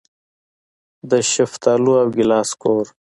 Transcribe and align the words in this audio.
د 1.09 1.11
شفتالو 1.33 1.91
او 2.01 2.07
ګیلاس 2.15 2.49
کور. 2.61 2.85